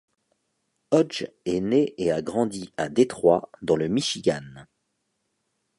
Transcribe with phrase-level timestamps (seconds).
[0.89, 4.41] Hodge est né et a grandi à Détroit, dans le Michigan.